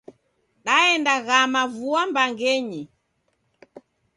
Daenda 0.65 1.15
ghama 1.27 1.61
vua 1.75 2.01
mbangenyi. 2.09 2.81